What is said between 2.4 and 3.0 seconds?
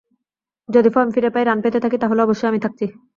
আমি থাকছি।